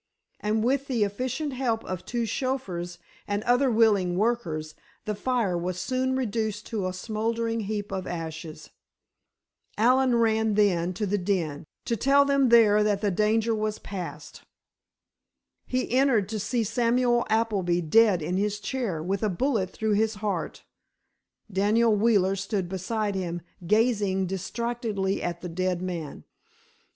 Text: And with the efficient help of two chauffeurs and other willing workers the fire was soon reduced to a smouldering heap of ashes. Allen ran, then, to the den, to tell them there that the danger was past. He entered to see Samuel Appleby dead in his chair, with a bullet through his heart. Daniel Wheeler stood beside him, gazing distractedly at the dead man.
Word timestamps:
And 0.39 0.63
with 0.63 0.87
the 0.87 1.03
efficient 1.03 1.53
help 1.53 1.83
of 1.83 2.05
two 2.07 2.25
chauffeurs 2.25 2.97
and 3.27 3.43
other 3.43 3.69
willing 3.69 4.17
workers 4.17 4.73
the 5.05 5.13
fire 5.13 5.55
was 5.55 5.79
soon 5.79 6.15
reduced 6.15 6.65
to 6.73 6.87
a 6.87 6.91
smouldering 6.91 7.59
heap 7.69 7.91
of 7.91 8.07
ashes. 8.07 8.71
Allen 9.77 10.15
ran, 10.15 10.55
then, 10.55 10.91
to 10.95 11.05
the 11.05 11.19
den, 11.19 11.65
to 11.85 11.95
tell 11.95 12.25
them 12.25 12.49
there 12.49 12.83
that 12.83 13.01
the 13.01 13.11
danger 13.11 13.53
was 13.53 13.77
past. 13.77 14.41
He 15.67 15.91
entered 15.91 16.27
to 16.29 16.39
see 16.39 16.63
Samuel 16.63 17.23
Appleby 17.29 17.81
dead 17.81 18.23
in 18.23 18.37
his 18.37 18.59
chair, 18.59 19.03
with 19.03 19.21
a 19.21 19.29
bullet 19.29 19.69
through 19.69 19.93
his 19.93 20.15
heart. 20.15 20.63
Daniel 21.53 21.95
Wheeler 21.95 22.35
stood 22.35 22.67
beside 22.67 23.13
him, 23.13 23.43
gazing 23.67 24.25
distractedly 24.25 25.21
at 25.21 25.41
the 25.41 25.49
dead 25.49 25.79
man. 25.79 26.23